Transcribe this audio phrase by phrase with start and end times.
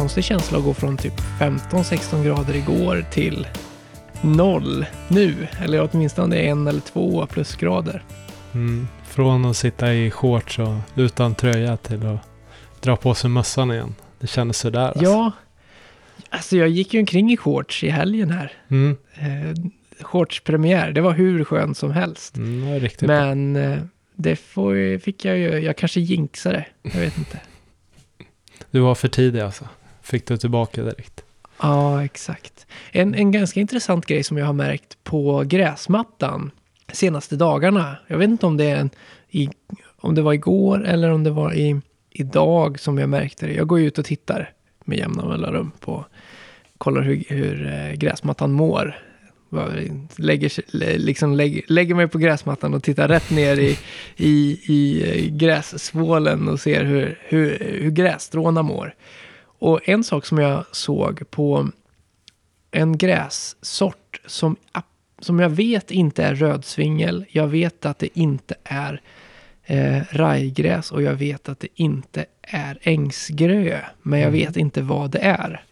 [0.00, 3.46] konstig känsla att gå från typ 15-16 grader igår till
[4.22, 5.48] noll nu.
[5.60, 8.04] Eller åtminstone en eller två plusgrader.
[8.54, 8.88] Mm.
[9.04, 12.20] Från att sitta i shorts och utan tröja till att
[12.80, 13.94] dra på sig mössan igen.
[14.20, 15.04] Det kändes sådär alltså.
[15.04, 15.32] Ja,
[16.30, 18.52] alltså jag gick ju omkring i shorts i helgen här.
[18.68, 18.96] Mm.
[19.14, 19.70] Eh,
[20.04, 22.36] shortspremiär, det var hur skönt som helst.
[22.36, 23.02] Mm, det.
[23.02, 23.78] Men eh,
[24.14, 27.40] det får, fick jag ju, jag kanske jinxade, jag vet inte.
[28.70, 29.68] Du var för tidig alltså.
[30.06, 31.24] Fick du tillbaka direkt.
[31.62, 32.66] Ja, exakt.
[32.92, 36.50] En, en ganska intressant grej som jag har märkt på gräsmattan
[36.92, 37.96] senaste dagarna.
[38.06, 38.90] Jag vet inte om det, är en,
[39.30, 39.48] i,
[39.96, 43.52] om det var igår eller om det var i, idag som jag märkte det.
[43.52, 44.50] Jag går ju ut och tittar
[44.84, 46.04] med jämna mellanrum på,
[46.78, 48.98] kollar hur, hur eh, gräsmattan mår.
[50.16, 50.52] Lägger,
[50.98, 53.78] liksom lägger, lägger mig på gräsmattan och tittar rätt ner i,
[54.16, 58.94] i, i eh, grässvålen och ser hur, hur, hur grässtråna mår.
[59.58, 61.68] Och en sak som jag såg på
[62.70, 64.56] en grässort som,
[65.18, 67.24] som jag vet inte är rödsvingel.
[67.28, 69.00] Jag vet att det inte är
[69.64, 73.80] eh, rajgräs och jag vet att det inte är ängsgrö.
[74.02, 74.40] Men jag Mm.
[74.40, 75.64] vet inte vad det är.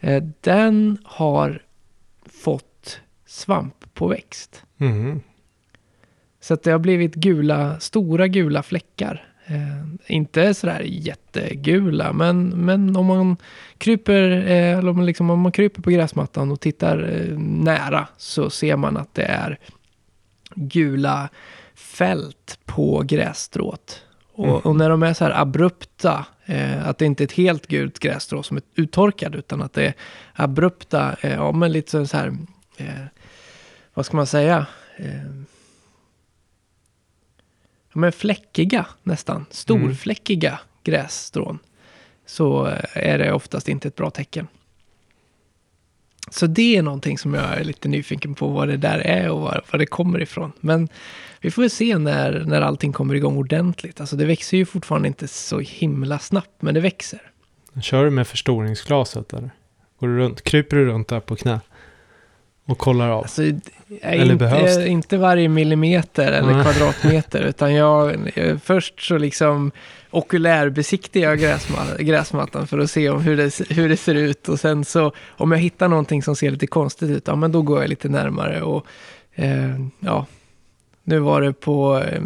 [0.00, 1.62] Eh, den har
[2.42, 4.64] fått svamp på växt.
[4.76, 5.20] Mhm.
[6.40, 9.29] Så att det har blivit gula, stora gula fläckar.
[9.50, 9.84] Eh,
[10.16, 13.36] inte sådär jättegula, men, men om man
[13.78, 18.08] kryper, eh, eller om, man liksom, om man kryper på gräsmattan och tittar eh, nära
[18.16, 19.58] så ser man att det är
[20.54, 21.28] gula
[21.74, 24.02] fält på grässtrået.
[24.32, 24.58] Och, Mm.
[24.58, 27.98] och när de är så här abrupta, eh, att det inte är ett helt gult
[27.98, 29.94] grässtrå som är uttorkad, utan att det är
[30.32, 32.36] abrupta, eh, ja men lite så- så här,
[32.76, 32.86] eh,
[33.94, 34.66] vad ska man säga?
[37.92, 41.58] Men fläckiga nästan, storfläckiga grässtrån.
[42.26, 44.46] Så eh, är det oftast inte ett bra tecken.
[46.30, 49.40] Så det är någonting som jag är lite nyfiken på vad det där är och
[49.40, 50.52] var, var det kommer ifrån.
[50.60, 50.88] Men
[51.40, 54.00] vi får väl se när, när allting kommer igång ordentligt.
[54.00, 57.20] Alltså det växer ju fortfarande inte så himla snabbt, men det växer.
[57.82, 59.50] Kör du med förstoringsglaset eller?
[60.00, 60.42] Går du runt?
[60.42, 61.60] Kryper du runt där på knä?
[62.70, 63.22] Och kollar av?
[63.22, 63.42] Alltså,
[64.00, 64.88] Eller behövs inte, det?
[64.88, 66.62] inte varje millimeter eller Nej.
[66.62, 69.70] kvadratmeter, utan jag, jag först så liksom
[70.10, 74.48] okulärbesiktigar jag gräsma, gräsmattan för att se om hur, det, hur det ser ut.
[74.48, 77.62] Och sen så om jag hittar någonting som ser lite konstigt ut, ja men då
[77.62, 78.62] går jag lite närmare.
[78.62, 78.86] Och
[79.34, 80.26] eh, ja,
[81.04, 82.22] nu var det på, eh,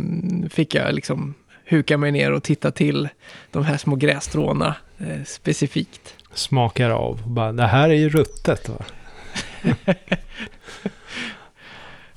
[0.51, 1.35] fick jag liksom
[1.65, 3.09] huka mig ner och titta till
[3.51, 6.15] de här små grässtråna eh, specifikt.
[6.35, 7.21] Smakar av.
[7.27, 8.85] Bara, det här är ju ruttet va?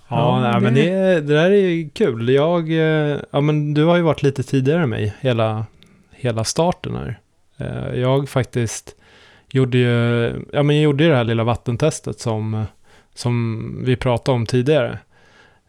[0.09, 2.30] Ja, nej, men det- det, det där är ju kul.
[2.30, 5.66] Jag, eh, ja men du har ju varit lite tidigare än mig hela,
[6.12, 7.19] hela starten här.
[7.57, 8.96] Eh, Jag faktiskt
[9.52, 12.66] gjorde ju, ja men jag gjorde ju det här lilla vattentestet som,
[13.16, 15.00] som vi pratade om tidigare.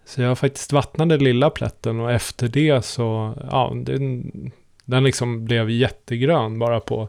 [0.04, 4.30] Så jag faktiskt vattnade lilla plätten och efter det så, ja, den,
[4.84, 7.08] den liksom blev jättegrön bara på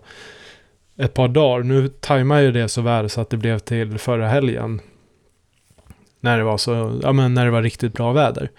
[1.00, 1.64] ett par dagar.
[1.64, 4.82] Nu tajmar ju det så väl så att det blev till förra helgen.
[6.20, 8.50] När det var så, ja men när det var riktigt bra väder.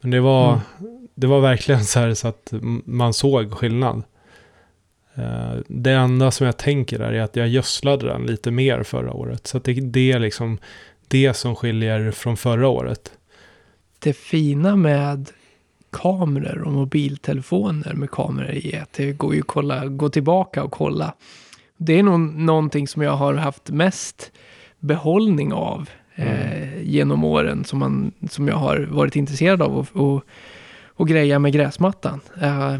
[0.00, 0.48] Men det var,
[0.78, 1.08] Mm.
[1.14, 2.52] det var verkligen så här så att
[2.84, 4.02] man såg skillnad.
[5.14, 9.46] Eh, Det enda som jag tänker är att jag gödslade den lite mer förra året.
[9.46, 10.58] Så att det, det är liksom
[11.08, 13.12] det som skiljer från förra året.
[13.98, 15.30] det fina med
[15.92, 20.62] kameror och mobiltelefoner med kameror i är att det går ju att kolla, gå tillbaka
[20.62, 21.14] och kolla.
[21.78, 24.32] Det är nog någonting som jag har haft mest
[24.78, 30.22] behållning av eh, genom åren som, man, som jag har varit intresserad av och, och,
[30.86, 32.20] och greja med gräsmattan.
[32.40, 32.76] Eh,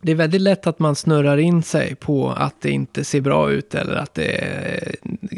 [0.00, 3.50] det är väldigt lätt att man snurrar in sig på att det inte ser bra
[3.50, 4.30] ut eller att det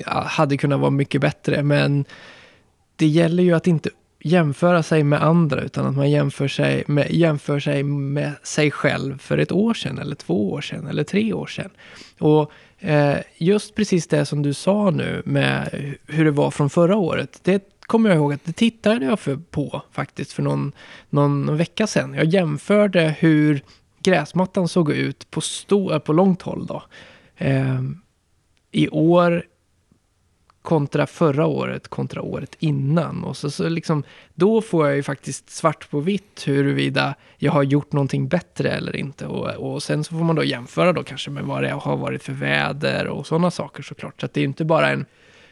[0.07, 1.63] eh, hade kunnat vara mycket bättre.
[1.63, 2.05] Men
[2.97, 3.91] det gäller ju att inte
[4.21, 9.19] jämföra sig med andra utan att man jämför sig med, jämför sig med sig själv
[9.19, 11.71] för ett år sedan eller två år sedan eller tre år sedan.
[12.19, 12.53] Och
[12.85, 15.69] Eh, just precis det som du sa nu med
[16.07, 17.41] hur det var från förra året.
[17.43, 20.73] Det kommer jag ihåg att det tittade jag för, på faktiskt för någon,
[21.11, 22.15] någon vecka sedan.
[22.15, 23.61] Jag jämförde hur
[24.03, 26.83] gräsmattan såg ut på, stor, på långt håll då.
[27.37, 27.81] Eh,
[28.71, 29.45] I år
[30.63, 33.25] kontra förra året kontra året innan.
[33.25, 34.05] Och så, så liksom,
[34.35, 38.97] då får jag ju faktiskt svart på vitt huruvida jag har gjort någonting bättre eller
[38.97, 39.27] inte.
[39.27, 42.23] Och, och sen så får man då jämföra då kanske med vad det har varit
[42.23, 44.21] för väder och sådana saker såklart.
[44.21, 45.07] Så att det är inte bara en,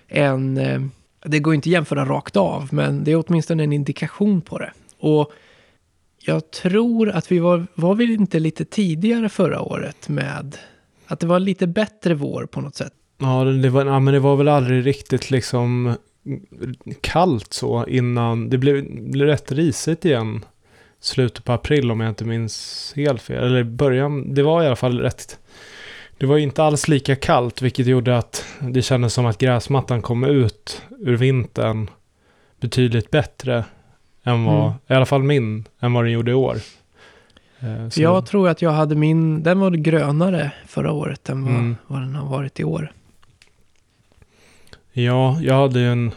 [0.09, 0.81] en eh,
[1.25, 4.73] det går inte att jämföra rakt av, men det är åtminstone en indikation på det.
[4.99, 5.33] Och
[6.19, 10.57] jag tror att vi var, var vi inte lite tidigare förra året med
[11.07, 12.93] att det var lite bättre vår på något sätt.
[13.21, 15.95] Ja, det var, ja, men det var väl aldrig riktigt liksom
[17.01, 18.51] kallt så innan.
[18.51, 20.45] Det blev, blev rätt risigt igen
[21.01, 23.45] slutet på april om jag inte minns helt fel.
[23.45, 25.39] Eller början, det var i alla fall rätt.
[26.19, 30.25] Det var inte alls lika kallt vilket gjorde att det kändes som att gräsmattan kom
[30.25, 31.91] ut ur vintern
[32.61, 33.65] betydligt bättre
[34.25, 34.73] än vad, Mm.
[34.89, 36.57] i alla fall min, än vad den gjorde i år.
[37.61, 41.55] Eh, så- Jag tror att jag hade min, den var grönare förra året än vad,
[41.55, 41.77] Mm.
[41.87, 42.93] vad den har varit i år.
[44.93, 46.13] Ja, jag hade ju en,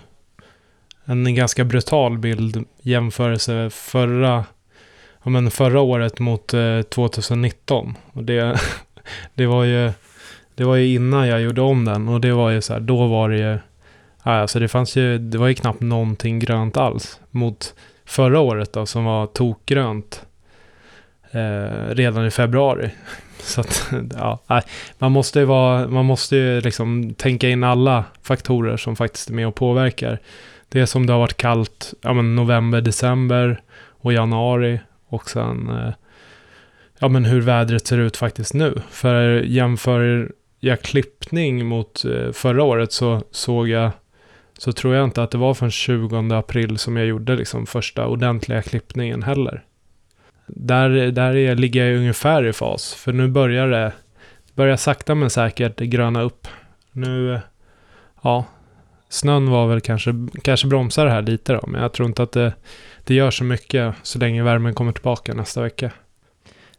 [1.06, 4.46] en ganska brutal bild jämförelse förra,
[5.24, 7.98] ja, men förra året mot eh, 2019.
[8.14, 8.60] Och det,
[9.34, 9.92] det, var ju,
[10.56, 13.08] det var ju innan jag gjorde om den och det var ju så här, då
[13.08, 13.58] var det ju,
[14.22, 17.74] alltså det fanns ju, det var ju knappt någonting grönt alls mot
[18.06, 20.26] förra året då som var tokgrönt
[21.34, 22.90] eh, redan i februari.
[23.40, 24.62] Så att, ja,
[24.98, 29.34] man måste ju vara, man måste ju liksom tänka in alla faktorer som faktiskt är
[29.34, 30.20] med och påverkar.
[30.70, 35.70] Det är som det har varit kallt, ja men november, december och januari och sen,
[35.70, 35.94] eh,
[37.00, 38.82] ja men hur vädret ser ut faktiskt nu.
[38.90, 43.92] För jämför jag klippning mot eh, förra året så såg jag,
[44.58, 48.08] så tror jag inte att det var från 20 april som jag gjorde liksom första
[48.08, 49.64] ordentliga klippningen heller.
[50.48, 53.92] Där, där är, ligger jag ungefär i fas, för nu börjar det
[54.56, 56.48] börjar sakta men säkert gröna upp.
[56.92, 57.40] Nu,
[58.22, 58.46] ja,
[59.10, 62.32] snön var väl kanske, kanske bromsar det här lite då, men jag tror inte att
[62.32, 62.54] det,
[63.04, 65.92] det gör så mycket så länge värmen kommer tillbaka nästa vecka.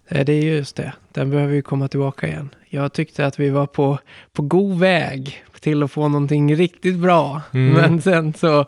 [0.08, 0.93] Eh, Det är just det.
[1.12, 2.55] Den behöver ju komma tillbaka igen.
[2.69, 3.99] Jag tyckte att vi var på,
[4.32, 7.43] på god väg till att få någonting riktigt bra.
[7.52, 7.72] Mm.
[7.75, 8.66] Men sen så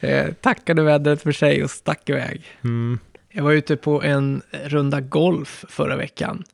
[0.00, 2.42] eh, tackade vädret för sig och stack iväg.
[2.64, 2.98] Mm.
[3.36, 6.44] Jag var ute på en runda golf förra veckan.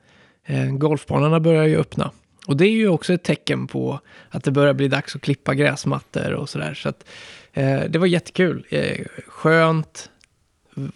[0.44, 2.10] Eh, golfbanorna börjar ju öppna.
[2.46, 5.54] Och det är ju också ett tecken på att det börjar bli dags att klippa
[5.54, 6.74] gräsmattor och sådär.
[6.74, 7.04] Så att,
[7.52, 8.66] eh, det var jättekul.
[8.68, 10.10] Eh, skönt.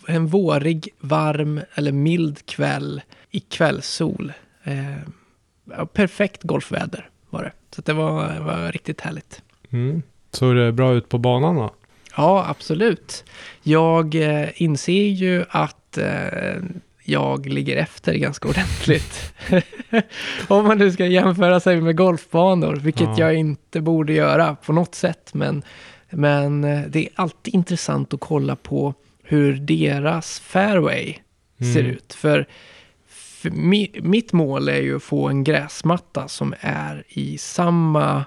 [0.07, 4.33] En vårig, varm eller mild kväll i kvällssol.
[4.65, 7.53] Eh, perfekt golfväder var det.
[7.71, 9.43] Så det var, var riktigt härligt.
[9.71, 10.03] Mm.
[10.31, 11.75] Såg det bra ut på banan då?
[12.17, 13.25] Ja, absolut.
[13.63, 16.55] Jag eh, inser ju att eh,
[17.05, 19.33] jag ligger efter ganska ordentligt.
[20.49, 23.19] Om man nu ska jämföra sig med golfbanor, vilket Ja.
[23.19, 25.31] jag inte borde göra på något sätt.
[25.35, 25.63] Men,
[26.11, 31.15] men eh, det är alltid intressant att kolla på hur deras fairway
[31.75, 31.93] ser Mm.
[31.93, 32.13] ut.
[32.15, 32.47] För,
[33.09, 38.25] för mi, mitt mål är ju att få en gräsmatta som är i samma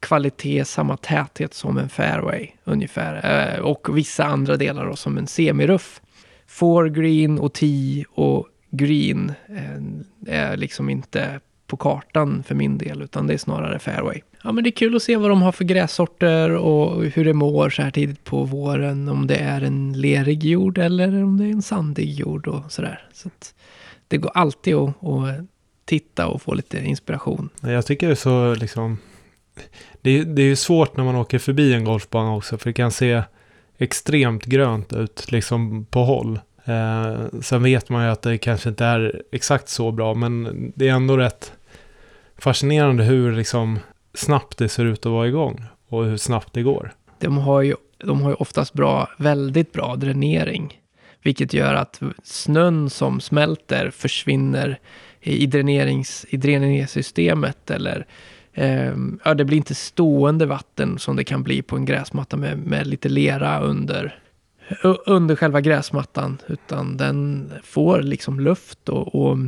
[0.00, 3.54] kvalitet, samma täthet som en fairway ungefär.
[3.54, 6.00] Eh, och vissa andra delar då, som en semiruff.
[6.46, 13.02] Four green och tee och green eh, är liksom inte på kartan för min del,
[13.02, 14.20] utan det är snarare fairway.
[14.44, 17.34] Ja, men det är kul att se vad de har för grässorter och hur det
[17.34, 19.08] mår så här tidigt på våren.
[19.08, 23.08] Om det är en lerig jord eller om det är en sandig jord och sådär.
[23.12, 23.54] Så att
[24.08, 25.46] det går alltid att, att
[25.84, 27.48] titta och få lite inspiration.
[27.60, 28.98] Jag tycker det är så liksom...
[30.00, 32.74] Det är, det är ju svårt när man åker förbi en golfbana också, för det
[32.74, 33.22] kan se
[33.78, 36.40] extremt grönt ut liksom på håll.
[36.64, 40.88] Eh, sen vet man ju att det kanske inte är exakt så bra, men det
[40.88, 41.52] är ändå rätt
[42.38, 43.78] fascinerande hur liksom
[44.14, 46.92] snabbt det ser ut att vara igång och hur snabbt det går.
[47.18, 50.80] De har ju, de har ju oftast bra, väldigt bra dränering.
[51.22, 54.78] Vilket gör att snön som smälter försvinner
[55.20, 57.70] i, dränerings, i dräneringssystemet.
[57.70, 58.06] Eller
[59.24, 62.86] ja, det blir inte stående vatten som det kan bli på en gräsmatta med, med
[62.86, 64.18] lite lera under,
[65.06, 66.38] under själva gräsmattan.
[66.46, 69.38] Utan den får liksom luft och, och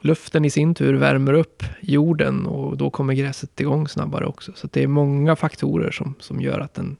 [0.00, 4.52] luften i sin tur värmer upp jorden och då kommer gräset igång snabbare också.
[4.54, 6.96] Så det är många faktorer som, som gör att den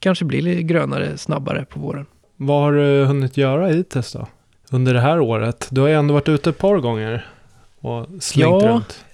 [0.00, 2.06] kanske blir lite grönare snabbare på våren.
[2.36, 4.26] Vad har du hunnit göra hittills då?
[4.70, 5.68] Under det här året?
[5.70, 7.26] Du har ju ändå varit ute ett par gånger
[7.80, 8.68] och slängt Ja.
[8.68, 9.04] runt.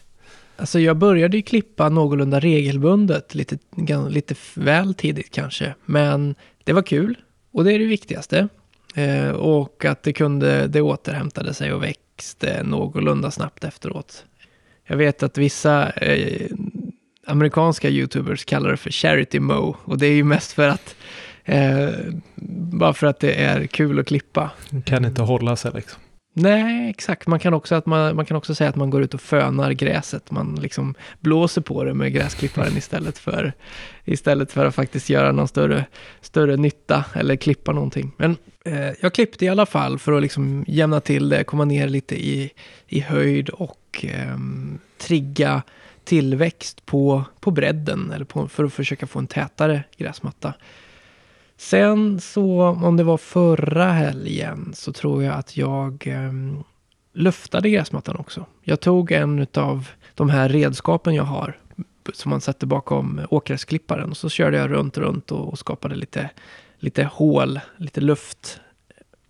[0.63, 3.59] Alltså jag började ju klippa någorlunda regelbundet, lite,
[4.09, 5.75] lite väl tidigt kanske.
[5.85, 7.19] Men det var kul
[7.53, 8.49] och det är det viktigaste.
[8.95, 14.25] Eh, och att det kunde, det återhämtade sig och växte någorlunda snabbt efteråt.
[14.87, 16.51] Jag vet att vissa eh,
[17.27, 19.77] amerikanska YouTubers kallar det för charity mo.
[19.85, 20.97] Och det är ju mest för att,
[21.45, 21.89] eh,
[22.73, 24.51] bara för att det är kul att klippa.
[24.85, 26.01] Kan inte hålla sig liksom.
[26.35, 27.27] Nej, exakt.
[27.27, 29.73] Man kan, också att man, man kan också säga att man går ut och fönar
[29.73, 30.31] gräset.
[30.31, 33.53] Man liksom blåser på det med gräsklipparen istället för,
[34.05, 35.87] istället för att faktiskt göra någon större,
[36.21, 38.13] större nytta eller klippa någonting.
[38.17, 41.89] Men eh, jag klippte i alla fall för att liksom jämna till det, komma ner
[41.89, 42.51] lite i,
[42.89, 44.37] i höjd och eh,
[44.99, 45.63] trigga
[46.05, 50.55] tillväxt på, på bredden eller på, för att försöka få en tätare gräsmatta.
[51.63, 56.33] Sen så, om det var förra helgen, så tror jag att jag eh,
[57.13, 58.47] luftade gräsmattan också.
[58.63, 61.59] Jag tog en av de här redskapen jag har
[62.13, 66.31] som man sätter bakom åkgräsklipparen och så körde jag runt, runt och, och skapade lite,
[66.79, 68.61] lite hål, lite luft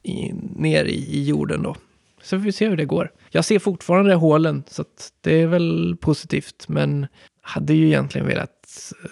[0.02, 1.76] i, ner i, i jorden då.
[2.22, 3.12] Så får vi se hur det går.
[3.30, 4.84] Jag ser fortfarande hålen, så
[5.20, 6.64] det är väl positivt.
[6.68, 7.06] Men
[7.42, 8.50] hade ju egentligen velat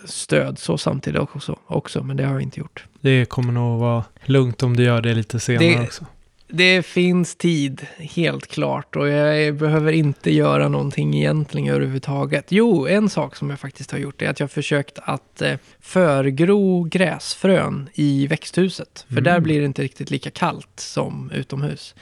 [0.05, 2.85] stöd så samtidigt också, också, men det har jag inte gjort.
[3.01, 6.07] Det kommer nog vara lugnt om du gör det lite senare det, också.
[6.49, 8.97] Det finns tid, helt klart.
[8.97, 12.47] Och jag behöver inte göra någonting egentligen överhuvudtaget.
[12.49, 15.59] Jo, en sak som jag faktiskt har gjort är att jag har försökt att eh,
[15.81, 19.05] förgro gräsfrön i växthuset.
[19.07, 19.25] För mm.
[19.25, 21.95] där blir det inte riktigt lika kallt som utomhus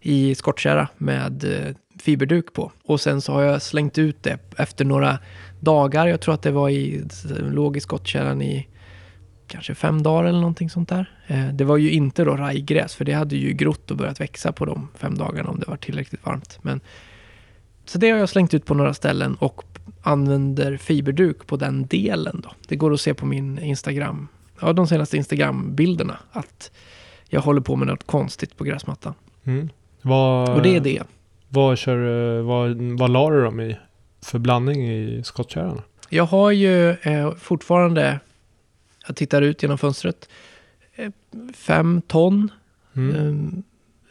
[0.00, 2.72] i skottkärra med eh, fiberduk på.
[2.84, 5.18] Och sen så har jag slängt ut det efter några
[5.62, 6.06] dagar.
[6.06, 7.04] Jag tror att det var i,
[7.38, 8.68] låg i skottkärran i
[9.46, 11.10] kanske fem dagar eller någonting sånt där.
[11.26, 14.52] Eh, det var ju inte då rajgräs, för det hade ju grott och börjat växa
[14.52, 16.58] på de fem dagarna om det var tillräckligt varmt.
[16.62, 16.80] Men,
[17.84, 19.64] så det har jag slängt ut på några ställen och
[20.02, 22.50] använder fiberduk på den delen då.
[22.68, 24.28] Det går att se på min Instagram,
[24.60, 26.70] ja de senaste Instagram-bilderna, att
[27.28, 29.14] jag håller på med något konstigt på gräsmattan.
[29.44, 29.68] Mm.
[30.02, 31.02] Vad, och det är det.
[31.48, 33.76] Vad, kör, vad, vad la du dem i
[34.22, 35.82] för blandning i skottkärran?
[36.08, 38.20] Jag har ju eh, fortfarande,
[39.06, 40.28] jag tittar ut genom fönstret,
[40.94, 41.10] eh,
[41.54, 42.50] fem ton
[42.96, 43.62] mm.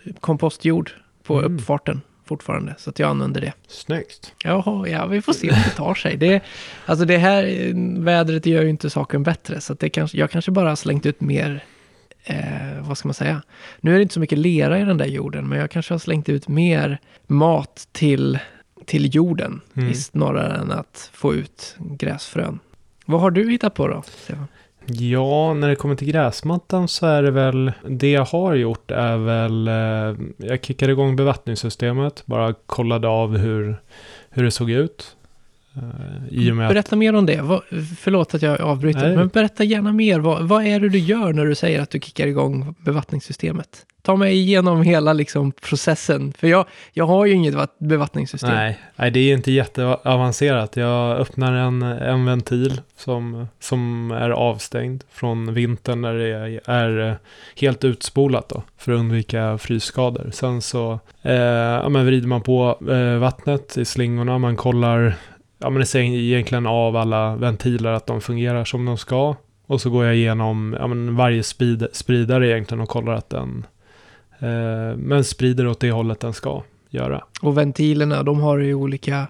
[0.03, 0.91] eh, kompostjord
[1.23, 1.55] på mm.
[1.55, 2.75] uppfarten fortfarande.
[2.77, 3.53] Så att jag använder det.
[3.67, 4.33] Snyggt.
[4.43, 6.17] Jaha, ja, vi får se om det tar sig.
[6.17, 6.43] Det,
[6.85, 7.71] alltså det här
[8.03, 9.61] vädret gör ju inte saken bättre.
[9.61, 11.63] Så det kanske, jag kanske bara har slängt ut mer
[12.23, 13.41] eh, vad ska man säga?
[13.79, 15.99] Nu är det inte så mycket lera i den där jorden, men jag kanske har
[15.99, 18.39] slängt ut mer mat till,
[18.91, 19.93] till jorden mm.
[19.93, 22.59] snarare än att få ut gräsfrön.
[23.05, 24.47] Vad har du hittat på då, Stefan?
[24.85, 29.17] Ja, när det kommer till gräsmattan så är det väl, det jag har gjort är
[29.17, 33.81] väl, eh, jag kickade igång bevattningssystemet, bara kollade av hur,
[34.29, 35.15] hur det såg ut.
[35.77, 37.41] Uh, berätta mer om det.
[37.41, 37.61] Vad,
[37.99, 39.15] förlåt att jag avbryter, Nej.
[39.15, 40.19] men berätta gärna mer.
[40.19, 43.85] Vad, vad, är det du gör när du säger att du kickar igång bevattningssystemet?
[44.01, 48.49] Ta mig igenom hela liksom, processen, för jag, jag har ju inget bevattningssystem.
[48.49, 50.75] Nej, Nej, det är inte jätteavancerat.
[50.75, 57.15] Jag öppnar en, en ventil som, som är avstängd från vintern när det är, eh,
[57.55, 60.29] helt utspolat då, för att undvika frysskador.
[60.33, 65.15] Sen så eh, ja, men vrider man på eh, vattnet i slingorna, man kollar
[65.61, 69.35] ja, men säger egentligen av alla ventiler att de fungerar som de ska.
[69.65, 70.87] Och så går jag igenom ja,
[71.17, 73.65] varje speed, spridare egentligen och kollar att den
[74.39, 77.23] eh, men sprider åt det hållet den ska göra.
[77.41, 79.27] Och ventilerna, de har ju olika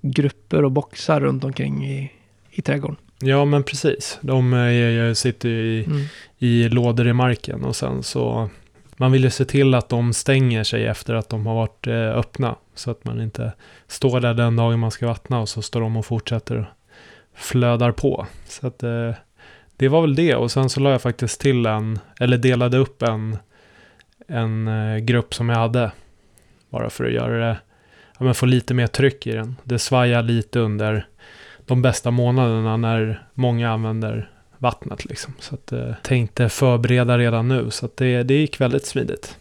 [0.00, 2.12] grupper och boxar runt omkring i,
[2.50, 2.96] i trädgården.
[3.20, 4.18] Ja, men precis.
[4.20, 6.02] De är, sitter i, mm.
[6.38, 8.48] i lådor i marken och sen så
[8.96, 12.18] man vill ju se till att de stänger sig efter att de har varit eh,
[12.18, 12.56] öppna.
[12.78, 13.52] Så att man inte
[13.86, 16.72] står där den dagen man ska vattna och så står de och fortsätter
[17.34, 18.26] flödar på.
[18.46, 19.14] Så att eh,
[19.76, 20.34] det var väl det.
[20.34, 23.38] Och sen så la jag faktiskt till en, eller delade upp en,
[24.28, 25.92] en eh, grupp som jag hade.
[26.70, 27.56] Bara för att göra det,
[28.18, 29.56] ja men få lite mer tryck i den.
[29.64, 31.06] Det svajar lite under
[31.66, 35.34] de bästa månaderna när många använder vattnet liksom.
[35.38, 37.70] Så att eh, tänkte förbereda redan nu.
[37.70, 39.38] Så att det, det gick väldigt smidigt.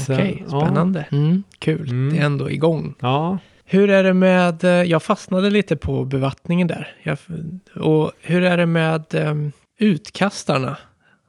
[0.00, 1.06] Okej, okay, spännande.
[1.10, 1.16] Ja.
[1.16, 2.14] Mm, kul, mm.
[2.14, 2.94] det är ändå igång.
[3.00, 3.38] Ja.
[3.64, 6.94] Hur är det med, eh, jag fastnade lite på bevattningen där.
[7.02, 7.18] Jag,
[7.74, 10.76] och hur är det med um, utkastarna?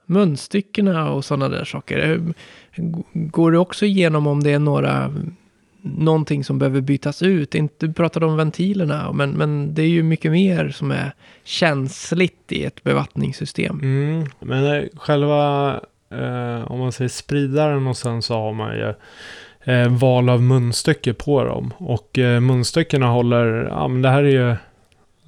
[0.05, 2.21] Munstyckena och sådana där saker.
[3.13, 5.13] Går du också igenom om det är några
[5.81, 7.55] någonting som behöver bytas ut.
[7.77, 11.13] du pratade om ventilerna, men, men det är ju mycket mer som är
[11.43, 13.79] känsligt i ett bevattningssystem.
[13.83, 15.79] Mm, men eh, själva,
[16.11, 18.93] eh, om man säger spridaren och sen så har man ju
[19.73, 21.73] eh, val av munstycke på dem.
[21.77, 24.55] Och eh, munstyckena håller, ja men det här är ju,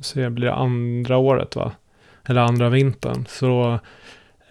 [0.02, 1.72] så det blir andra året va?
[2.26, 3.26] Eller andra vintern.
[3.28, 3.80] Så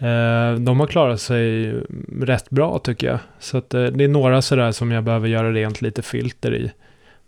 [0.03, 1.75] Eh, de har klarat sig
[2.21, 3.19] rätt bra tycker jag.
[3.39, 6.73] Så att, eh, det är några sådär som jag behöver göra rent lite filter i.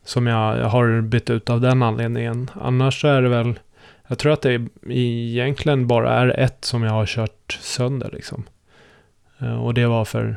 [0.04, 2.50] Som jag har bytt ut av den anledningen.
[2.60, 3.58] Annars så är det väl,
[4.08, 8.44] jag tror att det egentligen bara är ett som jag har kört sönder liksom.
[9.38, 10.36] Eh, och det var för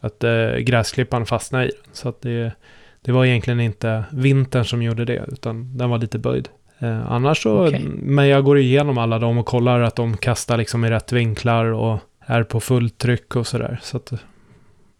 [0.00, 1.94] att eh, gräsklippan fastnade i den.
[1.94, 2.52] Så att det,
[3.00, 6.48] det var egentligen inte vintern som gjorde det, utan den var lite böjd.
[6.78, 7.84] Eh, annars så, okay.
[7.88, 11.64] men jag går igenom alla dem och kollar att de kastar liksom i rätt vinklar
[11.64, 13.78] och är på fullt tryck och sådär.
[13.82, 14.12] Så att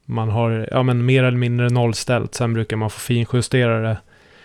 [0.05, 2.35] man har, ja men mer eller mindre nollställt.
[2.35, 3.99] Sen brukar man få finjustera det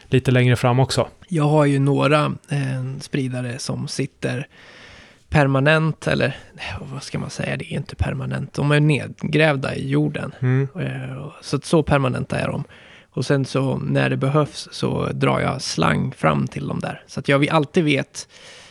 [0.06, 1.08] lite längre fram också.
[1.28, 4.48] Jag har ju några eh, spridare som sitter
[5.34, 6.36] permanent, eller
[6.82, 8.54] vad ska man säga, det är inte permanent.
[8.54, 10.36] De är nedgrävda i jorden.
[10.40, 10.68] Mm.
[10.80, 12.64] Eh, så, så permanenta är de.
[13.10, 17.04] Och sen så när det behövs så drar jag slang fram till dem där.
[17.08, 18.28] Så att jag alltid vet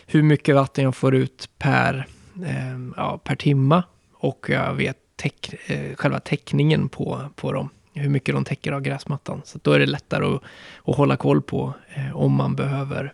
[0.07, 2.07] hur mycket vatten jag får ut per,
[2.47, 3.85] eh, ja, per timma.
[4.15, 7.69] Och jag vet täck, eh, själva täckningen på, på dem.
[7.95, 9.43] Hur mycket de täcker av gräsmattan.
[9.45, 10.43] Så då är det lättare att,
[10.85, 13.13] att hålla koll på eh, om man behöver.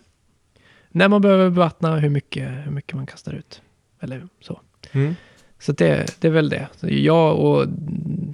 [0.90, 3.62] När man behöver bevattna, hur mycket, hur mycket man kastar ut.
[4.00, 4.60] Eller så.
[4.92, 5.14] Mm.
[5.58, 6.68] Så det, det är väl det.
[6.76, 7.66] Så jag, och,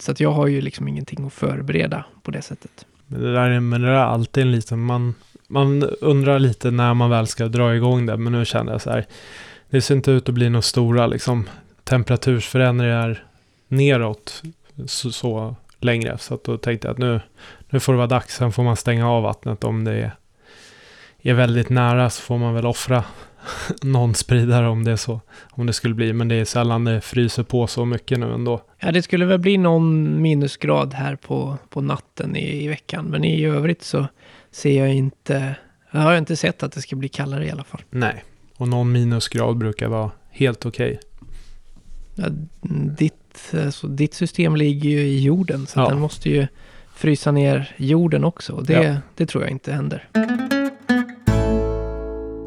[0.00, 2.86] så att jag har ju liksom ingenting att förbereda på det sättet.
[3.06, 5.14] Men det där är, men det där är alltid en liten, man,
[5.48, 8.16] man undrar lite när man väl ska dra igång det.
[8.16, 9.06] Men nu känner jag så här,
[9.70, 11.48] det ser inte ut att bli några stora liksom,
[11.84, 13.24] temperatursförändringar
[13.68, 14.42] neråt
[14.86, 16.18] så, så längre.
[16.18, 17.20] Så att då tänkte jag att nu,
[17.70, 18.36] nu får det vara dags.
[18.36, 20.12] Sen får man stänga av vattnet om det är,
[21.30, 23.04] är väldigt nära så får man väl offra
[23.82, 25.20] någon spridare om det är så.
[25.50, 26.12] Om det skulle bli.
[26.12, 28.62] Men det är sällan det fryser på så mycket nu ändå.
[28.78, 33.04] Ja, det skulle väl bli någon minusgrad här på, på natten i, i veckan.
[33.04, 34.06] Men i övrigt så
[34.50, 35.54] ser jag inte...
[35.90, 37.80] Jag har inte sett att det ska bli kallare i alla fall.
[37.90, 38.24] Nej,
[38.56, 41.00] och någon minusgrad brukar vara helt okej.
[42.14, 42.24] Ja,
[42.98, 45.66] ditt, alltså, ditt system ligger ju i jorden.
[45.66, 45.88] Så Ja.
[45.88, 46.46] den måste ju
[46.94, 48.52] frysa ner jorden också.
[48.52, 48.96] Och det, Ja.
[49.16, 50.08] det tror jag inte händer.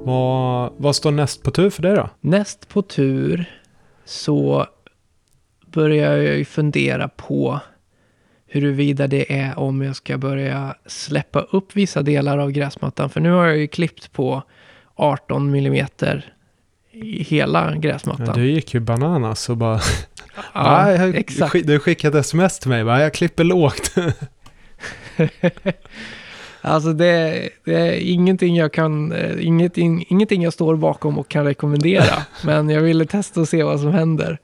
[0.08, 2.10] Vad, vad står näst på tur för dig då?
[2.22, 3.46] Näst på tur
[4.06, 4.68] så
[5.66, 7.60] börjar jag ju fundera på
[8.46, 13.10] huruvida det är om jag ska börja släppa upp vissa delar av gräsmattan.
[13.10, 14.44] För nu har jag ju klippt på
[14.96, 16.34] 18 millimeter
[16.92, 18.26] i hela gräsmattan.
[18.26, 19.80] Ja, du gick ju bananas och bara...
[20.54, 21.68] Ja, jag, exakt.
[21.68, 23.96] Du skickade sms till mig bara, jag klipper lågt.
[26.68, 31.46] Alltså det, det är ingenting jag kan, eh, ingenting, ingenting jag står bakom och kan
[31.46, 32.26] rekommendera.
[32.46, 34.40] men jag ville testa och se vad som händer.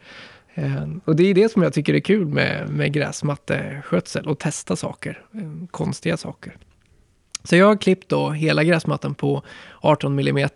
[0.53, 4.75] Eh, Och det är det som jag tycker är kul med, med gräsmatteskötsel, och testa
[4.75, 6.57] saker, eh, konstiga saker.
[7.43, 9.43] Så jag har klippt då hela gräsmattan på
[9.81, 10.49] 18 mm.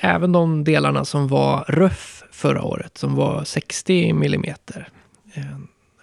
[0.00, 4.42] Även de delarna som var röff förra året, som var 60 mm.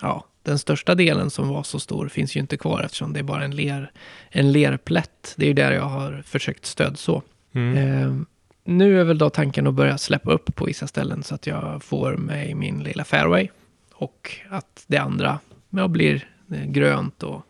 [0.02, 3.24] Ja, den största delen som var så stor finns ju inte kvar eftersom det är
[3.24, 3.92] bara en, ler,
[4.30, 5.34] en lerplätt.
[5.38, 7.22] Det är ju där jag har försökt stödså.
[7.54, 7.78] Mm.
[7.78, 8.16] Eh,
[8.64, 11.84] nu är väl då tanken att börja släppa upp på vissa ställen så att jag
[11.84, 13.48] får med min lilla fairway.
[13.94, 17.42] Och att det andra ja, blir eh, grönt och,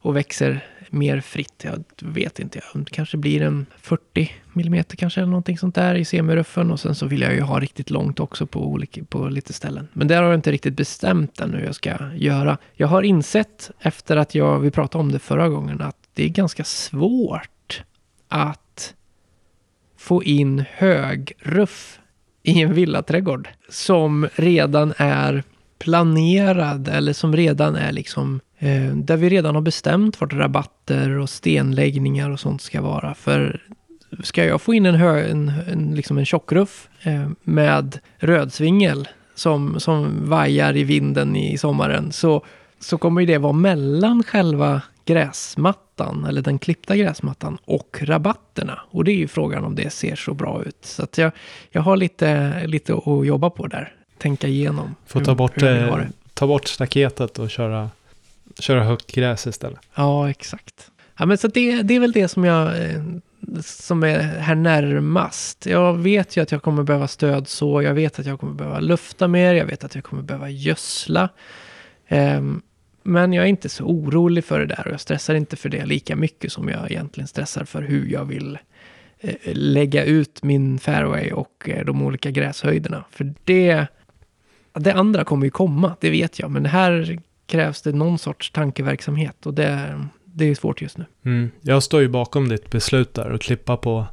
[0.00, 1.64] och växer mer fritt.
[1.64, 6.04] Jag vet inte, jag kanske blir en 40 mm kanske eller någonting sånt där i
[6.04, 6.70] semiruffen.
[6.70, 9.88] Och sen så vill jag ju ha riktigt långt också på, olika, på lite ställen.
[9.92, 12.58] Men där har jag inte riktigt bestämt än hur jag ska göra.
[12.74, 16.28] Jag har insett efter att jag, vi pratade om det förra gången, att det är
[16.28, 17.82] ganska svårt
[18.28, 18.94] att
[19.96, 22.00] få in högruff
[22.42, 25.42] i en villaträdgård som redan är
[25.78, 31.30] planerad eller som redan är liksom eh, där vi redan har bestämt vart rabatter och
[31.30, 33.14] stenläggningar och sånt ska vara.
[33.14, 33.62] För
[34.22, 39.80] ska jag få in en, hö, en, en, liksom en tjockruff eh, med rödsvingel som,
[39.80, 42.44] som vajar i vinden i sommaren så,
[42.80, 48.80] så kommer ju det vara mellan själva gräsmattan, eller den klippta gräsmattan, och rabatterna.
[48.90, 50.78] Och det är ju frågan om det ser så bra ut.
[50.80, 51.32] Så att jag,
[51.70, 53.97] jag har lite, lite att jobba på där.
[54.18, 54.94] Tänka igenom.
[55.06, 55.98] Får ta bort, eh,
[56.34, 57.90] ta bort staketet och köra,
[58.58, 59.78] köra högt gräs istället.
[59.94, 60.90] Ja, exakt.
[61.18, 63.02] Ja, men så det, det är väl det som jag eh,
[63.62, 65.66] som är här närmast.
[65.66, 67.82] Jag vet ju att jag kommer behöva stöd så.
[67.82, 69.54] Jag vet att jag kommer behöva lufta mer.
[69.54, 71.28] Jag vet att jag kommer behöva gödsla.
[72.08, 72.62] Ehm,
[73.02, 75.86] men jag är inte så orolig för det där och jag stressar inte för det
[75.86, 78.58] lika mycket som jag egentligen stressar för hur jag vill
[79.20, 83.04] eh, lägga ut min fairway och eh, de olika gräshöjderna.
[83.10, 83.86] För det,
[84.78, 86.50] det andra kommer ju komma, det vet jag.
[86.50, 91.04] Men här krävs det någon sorts tankeverksamhet och det, det är svårt just nu.
[91.24, 91.50] Mm.
[91.60, 94.06] Jag står ju bakom ditt beslut där och klippa på,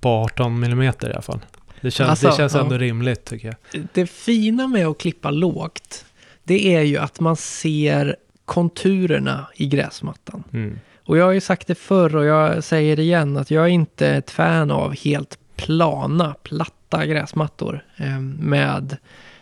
[0.00, 1.40] på 18 mm i alla fall.
[1.80, 2.60] Det känns, Alltså, det känns ja.
[2.60, 3.86] ändå rimligt tycker jag.
[3.92, 6.04] Det fina med att klippa lågt,
[6.44, 10.44] det är ju att man ser konturerna i gräsmattan.
[10.52, 10.78] Mm.
[11.04, 13.68] Och jag har ju sagt det förr och jag säger det igen att jag är
[13.68, 18.96] inte ett fan av helt plana, platta gräsmattor eh, med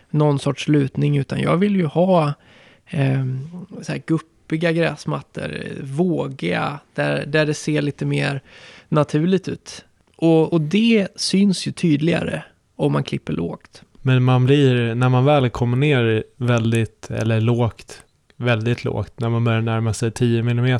[0.09, 2.33] någon sorts lutning, utan jag vill ju ha
[2.87, 3.25] eh,
[3.81, 8.41] så här guppiga gräsmattor, vågiga, där, där det ser lite mer
[8.89, 9.85] naturligt ut.
[10.15, 12.43] Och, och det syns ju tydligare
[12.75, 13.83] om man klipper lågt.
[14.01, 18.03] Men man blir, när man väl kommer ner väldigt, eller lågt,
[18.35, 20.79] väldigt lågt, när man börjar närma sig 10 mm,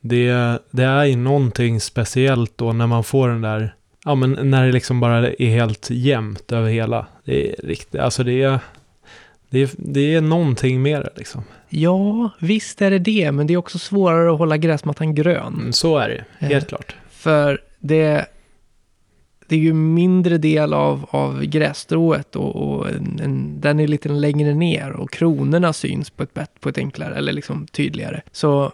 [0.00, 3.74] det, det är ju någonting speciellt då när man får den där,
[4.06, 7.06] ja men när det liksom bara är helt jämnt över hela.
[7.24, 8.58] Det är riktigt, alltså det är,
[9.50, 11.42] det är, det är någonting det liksom.
[11.68, 15.54] Ja, visst är det det, men det är också svårare att hålla gräsmattan grön.
[15.54, 16.68] Mm, Så är det ju, helt Eh.
[16.68, 16.96] klart.
[17.10, 18.26] För det,
[19.48, 24.08] det är ju mindre del av, av grässtrået och, och en, en, den är lite
[24.08, 28.22] längre ner och kronorna syns på ett, på ett enklare eller liksom tydligare.
[28.32, 28.72] Så,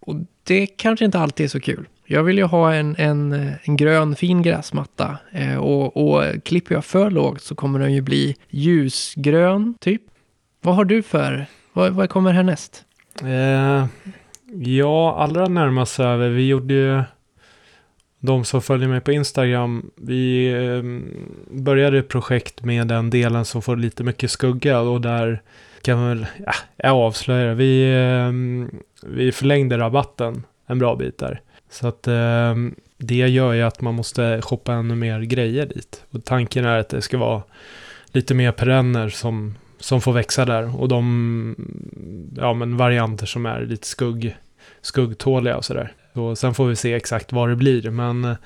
[0.00, 1.86] och det kanske inte alltid är så kul.
[2.06, 6.84] Jag vill ju ha en, en, en grön fin gräsmatta eh, och, och klipper jag
[6.84, 10.02] för lågt så kommer den ju bli ljusgrön typ.
[10.60, 12.84] Vad har du för, vad, vad kommer härnäst?
[13.22, 13.86] Eh,
[14.54, 17.02] ja, allra närmast över, vi gjorde ju,
[18.20, 21.04] de som följer mig på Instagram, vi ehm,
[21.50, 25.42] började ett projekt med den delen som får lite mycket skugga och där
[25.82, 27.54] kan man väl, ja, jag avslöjar det.
[27.54, 28.70] vi, ehm,
[29.02, 31.40] vi förlängde rabatten en bra bit där.
[31.74, 32.54] Så att eh,
[32.98, 36.04] det gör ju att man måste shoppa ännu mer grejer dit.
[36.10, 37.42] Och tanken är att det ska vara
[38.06, 40.80] lite mer perenner som, som får växa där.
[40.80, 41.56] Och de
[42.36, 44.36] ja, men varianter som är lite skugg,
[44.82, 45.92] skuggtåliga och sådär.
[46.12, 47.90] Och sen får vi se exakt vad det blir.
[47.90, 48.36] Men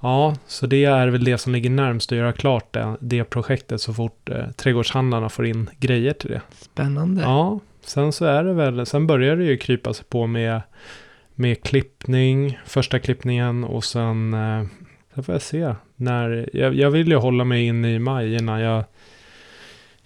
[0.00, 3.80] ja, så det är väl det som ligger närmst att göra klart det, det projektet
[3.80, 6.40] så fort eh, trädgårdshandlarna får in grejer till det.
[6.60, 7.22] Spännande.
[7.22, 10.62] Ja, sen så är det väl, sen börjar det ju krypa sig på med,
[11.34, 14.66] med klippning, första klippningen och sen, eh,
[15.14, 15.74] sen får jag se.
[15.96, 18.84] När, jag, jag vill ju hålla mig in i maj innan jag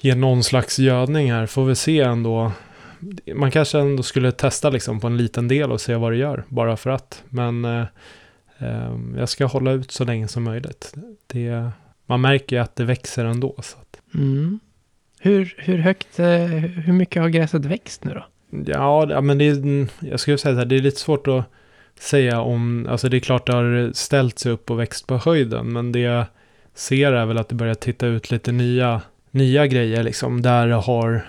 [0.01, 1.47] ger någon slags gödning här.
[1.47, 2.53] Får vi se ändå.
[3.35, 6.45] Man kanske ändå skulle testa liksom på en liten del och se vad det gör,
[6.49, 7.25] bara för att.
[7.29, 7.87] Men eh,
[8.59, 10.95] eh, jag ska hålla ut så länge som möjligt.
[11.27, 11.71] Det,
[12.07, 13.55] man märker ju att det växer ändå.
[13.63, 14.61] Så att, Mm.
[15.21, 18.25] Hur, hur högt, eh, hur mycket har gräset växt nu då?
[18.67, 21.45] Ja, det- men det är, jag skulle säga så här, det är lite svårt att
[22.01, 25.73] säga om, alltså det är klart det har ställt sig upp och växt på höjden,
[25.73, 26.25] men det jag
[26.75, 30.75] ser är väl att det börjar titta ut lite nya, nya grejer liksom, där det
[30.75, 31.27] har,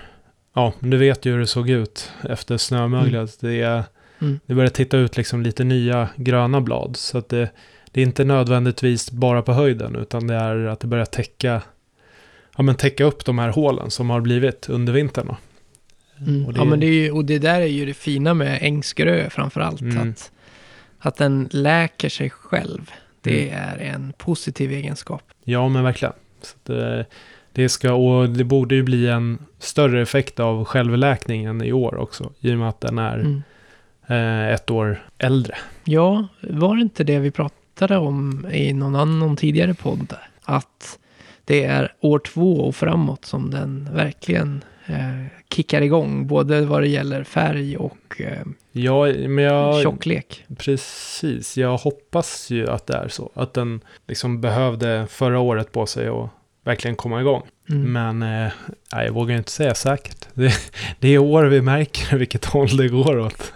[0.54, 3.84] ja, du vet ju hur det såg ut efter snömöglet, det, är-
[4.22, 4.40] Mm.
[4.46, 7.50] det börjar titta ut liksom lite nya gröna blad, så att det,
[7.92, 11.62] det är inte nödvändigtvis bara på höjden, utan det är att det börjar täcka,
[12.56, 15.34] ja men täcka upp de här hålen som har blivit under vintern.
[16.26, 16.46] Mm.
[16.46, 18.58] Och det- Ja, men det är ju, och det där är ju det fina med
[18.62, 19.80] ängsgrö framför allt.
[19.80, 20.10] Mm.
[20.10, 20.32] Att,
[20.98, 22.90] att den läker sig själv.
[23.22, 23.68] Det Mm.
[23.68, 25.22] är en positiv egenskap.
[25.44, 26.14] Ja, men verkligen.
[26.64, 27.06] Det,
[27.52, 32.32] det ska, och det borde ju bli en större effekt av självläkningen i år också.
[32.40, 33.42] I och med att den är Mm.
[34.06, 35.54] eh, ett år äldre.
[35.84, 40.14] Ja, var det inte det vi pratade om i någon annan tidigare podd?
[40.44, 40.98] Att
[41.44, 46.26] det är år två och framåt som den verkligen eh, kickar igång.
[46.26, 49.82] Både vad det gäller färg och eh, Ja, men jag...
[49.82, 50.44] tjocklek.
[50.58, 53.30] Precis, jag hoppas ju att det är så.
[53.34, 56.28] Att den liksom behövde förra året på sig och
[56.64, 57.42] verkligen komma igång.
[57.70, 57.92] Mm.
[57.92, 58.52] Men eh,
[58.90, 60.28] jag vågar inte säga säkert.
[60.34, 60.52] Det,
[60.98, 63.52] det är år vi märker vilket håll det går åt.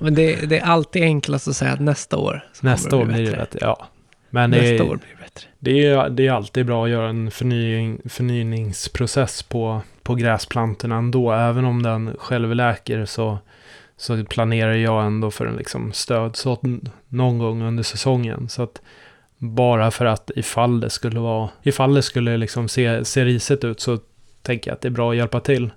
[0.00, 3.30] Men det, det är alltid enklast att säga att nästa år Nästa kommer år blir
[3.30, 3.58] det bättre.
[3.62, 3.88] Ja.
[4.30, 5.54] Men Nästa det, år blir det bättre.
[5.58, 11.32] Det är, det är alltid bra att göra en förnying, förnyningsprocess på, på gräsplantorna ändå.
[11.32, 13.38] Även om den självläker så,
[13.96, 18.48] så planerar jag ändå för en liksom stödsådd någon gång under säsongen.
[18.48, 18.82] Så att
[19.38, 23.80] bara för att ifall det skulle vara, ifall det skulle liksom se, se risigt ut
[23.80, 23.98] så
[24.42, 25.70] tänker jag att det är bra att hjälpa till.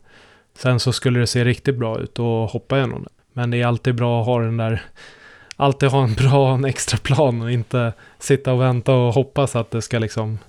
[0.57, 3.09] Sen så skulle det se riktigt bra ut och hoppa igenom det.
[3.33, 4.81] Men det är alltid bra att ha den där,
[5.55, 9.71] alltid ha en bra en extra plan och inte sitta och vänta och hoppas att
[9.71, 10.39] det ska liksom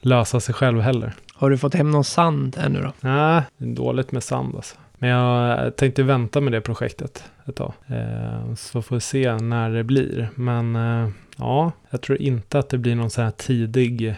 [0.00, 1.12] lösa sig själv heller.
[1.34, 2.92] Har du fått hem någon sand ännu då?
[3.00, 4.76] Nej, det är dåligt med sand alltså.
[4.98, 7.72] Men jag tänkte vänta med det projektet ett tag.
[7.86, 10.28] Eh, så får vi se när det blir.
[10.34, 14.14] Men eh, ja, jag tror inte att det blir någon sån här tidig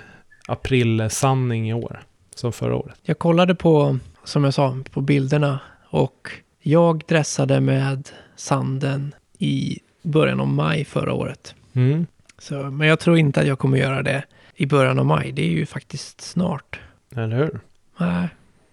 [0.48, 2.02] aprilsandning i år.
[2.34, 2.98] Som förra året.
[3.02, 6.30] Jag kollade på, som jag sa, på bilderna och
[6.60, 11.54] jag dressade med sanden i början av maj förra året.
[11.72, 12.06] Mm,
[12.38, 15.32] Så, men jag tror inte att jag kommer göra det i början av maj.
[15.32, 16.80] Det är ju faktiskt snart.
[17.16, 17.60] eller hur?
[17.98, 18.28] Nej,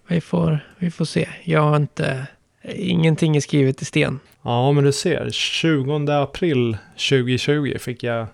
[0.08, 1.28] vi får, vi får se.
[1.44, 2.26] Jag har inte...
[2.74, 4.20] Ingenting är skrivet i sten.
[4.42, 5.30] Ja, men du ser.
[5.30, 6.76] 20 april
[7.10, 8.26] 2020 fick jag,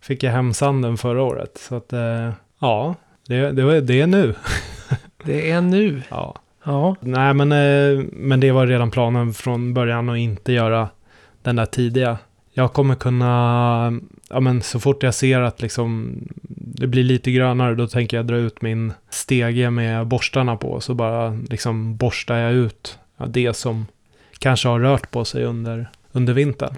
[0.00, 1.58] fick jag hem sanden förra året.
[1.58, 2.94] Så att, eh, ja,
[3.28, 4.34] det, det, var- det är nu.
[5.24, 6.02] Det är nu.
[6.08, 6.34] Ja.
[6.64, 10.88] Ja, Nej, men, eh, men det var redan planen från början att inte göra
[11.42, 12.18] den där tidiga.
[12.52, 17.74] Jag kommer kunna, ja men så fort jag ser att liksom det blir lite grönare,
[17.74, 20.80] då tänker jag dra ut min stege med borstarna på.
[20.80, 23.86] Så bara liksom borstar jag ut ja, det som
[24.38, 26.74] kanske har rört på sig under, under vintern.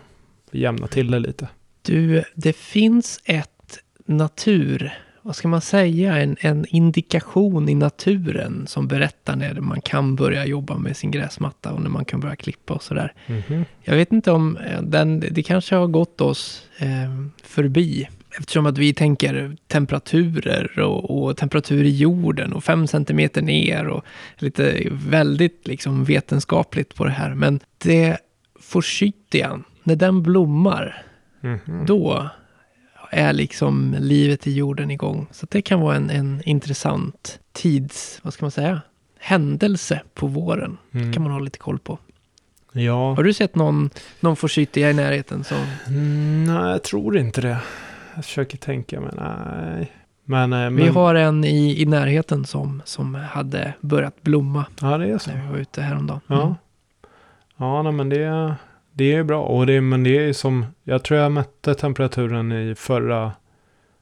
[0.50, 1.48] jämna till det lite.
[1.82, 4.92] Du, det finns ett natur...
[5.26, 6.16] Vad ska man säga?
[6.18, 11.72] En, en indikation i naturen som berättar när man kan börja jobba med sin gräsmatta
[11.72, 13.12] och när man kan börja klippa och sådär.
[13.26, 13.64] Mhm.
[13.82, 18.08] Jag vet inte om eh, den, det kanske har gått oss eh, förbi.
[18.38, 24.04] Eftersom att vi tänker temperaturer och, och temperatur i jorden och fem centimeter ner och
[24.38, 27.34] lite väldigt liksom vetenskapligt på det här.
[27.34, 28.18] Men det
[28.60, 31.02] forsythian, när den blommar,
[31.40, 31.86] Mhm.
[31.86, 32.30] då
[33.10, 35.26] är liksom livet i jorden igång.
[35.30, 38.80] Så det kan vara en, en intressant tids, vad ska man säga,
[39.18, 40.76] händelse på våren.
[40.92, 41.12] Mm.
[41.12, 41.98] kan man ha lite koll på.
[42.72, 43.90] Ja, Har du sett någon,
[44.20, 47.58] någon forsythia i närheten som Mm, nej, jag tror inte det.
[48.14, 49.92] Jag försöker tänka, men nej.
[50.24, 54.98] Men, eh, men Vi har en i, i närheten som, som hade börjat blomma ja,
[54.98, 55.30] det är så.
[55.30, 56.20] när vi var ute häromdagen.
[56.26, 56.54] Ja, Mm.
[57.56, 58.54] ja nej, men det,
[58.94, 59.42] det är bra.
[59.42, 63.32] Och det, men det är som, jag tror jag mätte temperaturen i förra,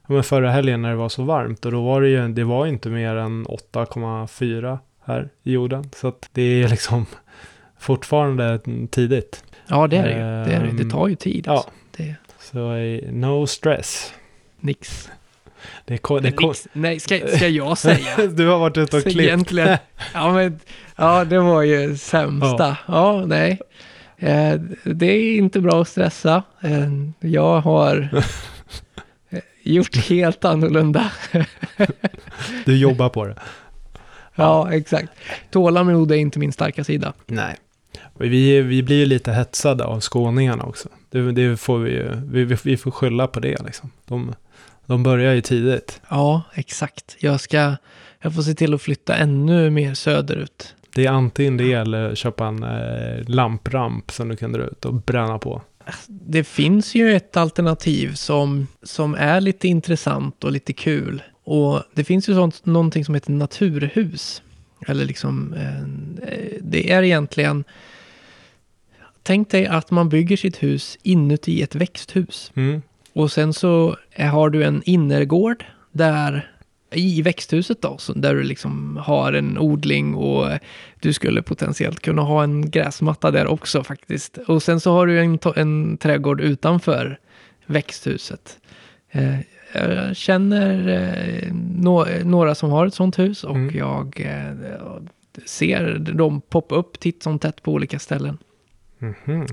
[0.07, 1.65] ja, men förra helgen när det var så varmt.
[1.65, 5.89] Och då var det ju, det var inte mer än 8,4 här i jorden.
[5.95, 7.05] Så att det är liksom
[7.79, 9.43] fortfarande tidigt.
[9.67, 10.17] Ja, det är det ju.
[10.19, 10.23] Det,
[10.57, 10.77] är det.
[10.77, 11.43] det Ehm, tar ju tid.
[11.47, 11.51] ja.
[11.51, 11.69] Alltså.
[11.97, 14.13] Det, Så eh, no stress.
[14.59, 15.09] nix.
[15.85, 16.67] Det, ko- det, nix.
[16.73, 18.17] Nej, ska, ska jag säga?
[18.31, 19.19] du har varit ute och klippt.
[19.19, 19.77] egentligen,
[20.13, 20.59] ja, men,
[20.95, 22.77] ja, det var ju sämsta.
[22.87, 23.59] Ja, nej.
[24.23, 26.43] Eh, det är inte bra att stressa.
[26.61, 28.09] Eh, jag har
[29.29, 31.11] eh, gjort helt annorlunda.
[32.65, 33.35] Du jobbar på det.
[34.35, 35.11] Ja, exakt.
[35.51, 37.13] Tålamod är inte min starka sida.
[37.27, 37.55] Nej.
[38.13, 40.89] Vi, vi blir ju lite hetsade av skåningarna också.
[41.09, 43.91] Det, det får vi ju, vi, vi, vi får skylla på det liksom.
[44.05, 44.35] De,
[44.85, 46.01] de börjar ju tidigt.
[46.09, 47.15] Ja, exakt.
[47.19, 47.75] Jag ska,
[48.21, 50.75] jag får se till att flytta ännu mer söderut.
[50.95, 54.93] Det är antingen det eller köpa en eh, lampramp som du kan dra ut och
[54.93, 55.61] bränna på.
[56.07, 61.23] Det finns ju ett alternativ som, som är lite intressant och lite kul.
[61.43, 64.41] Och det finns ju sånt, någonting som heter naturhus.
[64.87, 65.87] Eller liksom, eh,
[66.61, 67.63] det är egentligen...
[69.23, 72.51] Tänk dig att man bygger sitt hus inuti ett växthus.
[72.55, 72.81] Mm.
[73.13, 76.52] Och sen så har du en innergård där
[76.93, 80.47] i växthuset då, där du liksom har en odling och
[81.01, 84.37] du skulle potentiellt kunna ha en gräsmatta där också faktiskt.
[84.37, 87.19] Och sen så har du en, en trädgård utanför
[87.65, 88.57] växthuset.
[89.11, 89.35] Eh,
[89.73, 93.77] jag känner eh, nå- några som har ett sånt hus och Mm.
[93.77, 95.01] jag eh,
[95.45, 98.37] ser dem poppa upp titt som tätt på olika ställen.
[98.99, 99.45] Mhm.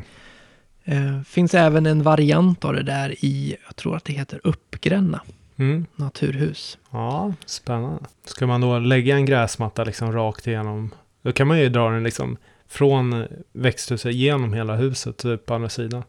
[0.84, 5.20] Eh, finns även en variant av det där i, jag tror att det heter Uppgränna
[5.60, 5.86] Mm.
[5.96, 6.78] naturhus.
[6.90, 7.98] Ja, spännande.
[8.24, 10.90] Ska man då lägga en gräsmatta liksom rakt igenom,
[11.22, 12.36] då kan man ju dra den liksom
[12.68, 16.02] från växthuset genom hela huset, typ på andra sidan.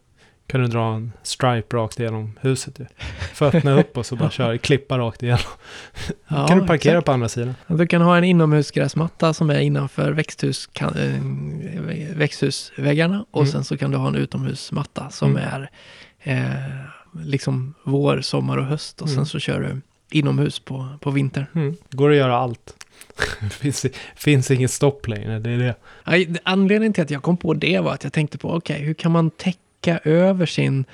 [0.47, 2.85] Kan du dra en stripe rakt igenom huset ju.
[3.33, 5.41] Få öppna upp och så bara köra, klippa rakt igenom.
[6.27, 7.05] Ja, kan du parkera exakt.
[7.05, 7.55] på andra sidan.
[7.67, 13.51] Du kan ha en inomhusgräsmatta som är innanför växthus, kan, eh, växthusväggarna och Mm.
[13.51, 15.43] sen så kan du ha en utomhusmatta som Mm.
[15.53, 15.69] är
[16.23, 16.55] eh,
[17.25, 19.15] liksom vår, sommar och höst och Mm.
[19.17, 19.81] sen så kör du
[20.17, 21.45] inomhus på, på vintern.
[21.55, 21.75] Mm.
[21.91, 22.75] Går att göra allt.
[23.51, 25.75] finns, finns inget stopp längre, det är det.
[26.43, 29.11] Anledningen till att jag kom på det var att jag tänkte på, okej, hur kan
[29.11, 30.85] man täcka över sin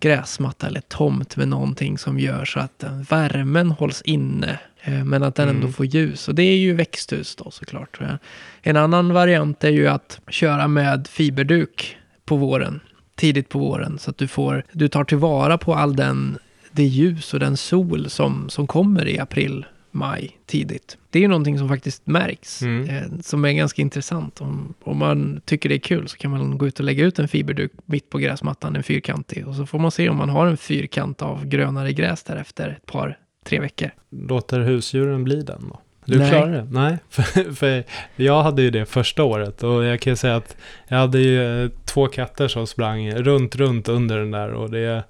[0.00, 5.22] gräsmatta eller tomt med någonting som gör så att den värmen hålls inne, eh, men
[5.22, 5.60] att den Mm.
[5.62, 6.28] ändå får ljus.
[6.28, 8.00] Och det är ju växthus då såklart.
[8.00, 8.14] Eh,
[8.62, 12.80] En annan variant är ju att köra med fiberduk på våren,
[13.18, 16.38] tidigt på våren, så att du får, du tar tillvara på all den,
[16.72, 20.98] det ljus och den sol som, som kommer i april, maj tidigt.
[21.10, 22.88] Det är ju någonting som faktiskt märks, Mm.
[22.88, 24.40] eh, som är ganska intressant.
[24.40, 27.18] Om, om man tycker det är kul så kan man gå ut och lägga ut
[27.18, 29.48] en fiberduk mitt på gräsmattan, en fyrkantig.
[29.48, 32.68] Och så får man se om man har en fyrkant av grönare gräs där efter
[32.68, 33.90] ett par, tre veckor.
[34.10, 35.80] Låter husdjuren bli den då?
[36.08, 36.30] Du Nej.
[36.30, 36.66] klarar det?
[36.70, 37.84] Nej, för, för
[38.16, 40.56] jag hade ju det första året och jag kan ju säga att
[40.88, 45.04] jag hade ju eh, två katter som sprang runt, runt under den där och det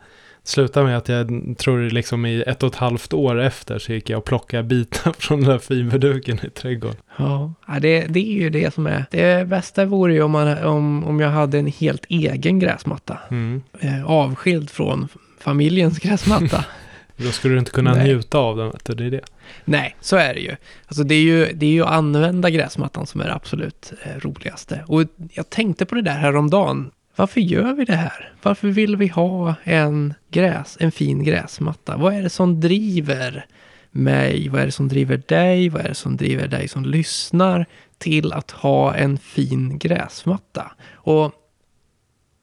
[0.45, 4.11] slutade med att jag tror liksom i ett och ett halvt år efter så gick
[4.11, 6.97] jag och plockade bitar från den där fiberduken i trädgården.
[7.17, 9.05] Ja, ja, det, det är ju det som är.
[9.11, 13.19] Det bästa vore ju om, man, om, om jag hade en helt egen gräsmatta.
[13.31, 13.63] Mm.
[13.81, 15.09] Eh, avskild från
[15.41, 16.65] familjens gräsmatta.
[17.19, 18.05] Då skulle du inte kunna Nej.
[18.05, 19.21] njuta av den, vet du, det är det.
[19.65, 20.57] Nej, så är det ju.
[20.87, 24.21] Alltså det är ju, det är ju att använda gräsmattan som är det absolut eh,
[24.21, 24.85] roligaste.
[24.87, 26.91] Och jag tänkte på det där häromdagen.
[27.17, 28.33] Varför gör vi det här?
[28.43, 31.97] Varför vill vi ha en gräs, en fin gräsmatta?
[31.97, 33.47] Vad är det som driver
[33.91, 34.49] mig?
[34.49, 35.69] Vad är det som driver dig?
[35.69, 37.67] Vad är det som driver dig som lyssnar
[37.99, 40.73] till att ha en fin gräsmatta?
[40.93, 41.33] Och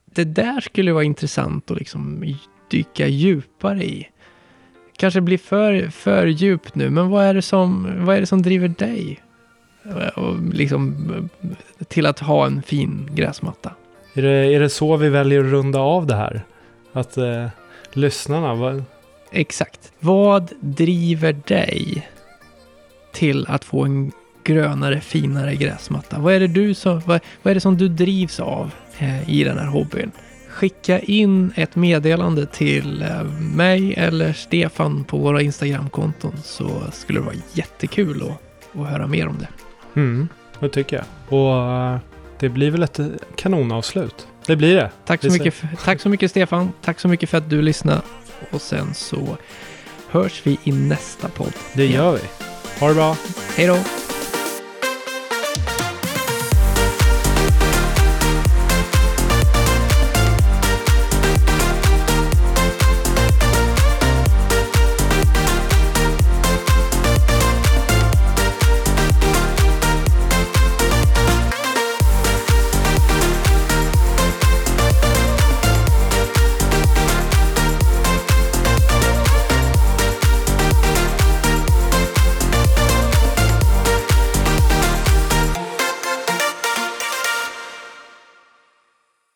[0.06, 2.36] det där skulle vara intressant att liksom
[2.70, 4.08] dyka djupare i.
[4.97, 8.41] Kanske blir för, för djupt nu, men vad är det som, vad är det som
[8.41, 9.21] driver dig?
[10.15, 11.29] Och liksom,
[11.88, 13.71] till att ha en fin gräsmatta.
[14.13, 16.43] Är det, är det så vi väljer att runda av det här?
[16.93, 17.47] Att eh,
[17.93, 18.84] lyssnarna, vad,
[19.31, 19.91] Exakt.
[19.99, 22.10] Vad driver dig
[23.12, 24.12] till att få en
[24.43, 26.19] grönare, finare gräsmatta?
[26.19, 29.43] Vad är det, du som, vad, vad är det som du drivs av eh, i
[29.43, 30.12] den här hobbyn?
[30.56, 37.26] Skicka in ett meddelande till eh, mig eller Stefan på våra Instagramkonton så skulle det
[37.26, 39.48] vara jättekul att, att höra mer om det.
[40.00, 40.28] mm,
[40.60, 41.39] det tycker jag.
[41.39, 41.98] Och eh,
[42.39, 44.28] det blir väl ett eh, kanonavslut.
[44.46, 44.91] Det blir det.
[45.06, 46.72] Tack så, mycket, tack så mycket Stefan.
[46.82, 48.02] Tack så mycket för att du lyssnade.
[48.52, 49.38] Och sen så
[50.10, 51.54] hörs vi i nästa podd.
[51.74, 52.22] Det gör vi.
[52.80, 53.18] Ha det bra.
[53.56, 54.05] Hej då!